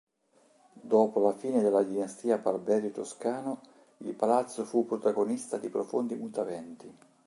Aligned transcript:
Dopo 0.81 1.19
la 1.19 1.31
fine 1.31 1.61
della 1.61 1.83
dinastia 1.83 2.39
Barberio 2.39 2.89
Toscano, 2.89 3.61
il 3.97 4.15
palazzo 4.15 4.65
fu 4.65 4.83
protagonista 4.83 5.59
di 5.59 5.69
profondi 5.69 6.15
mutamenti. 6.15 6.97